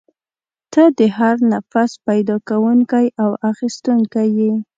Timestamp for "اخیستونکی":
3.51-4.27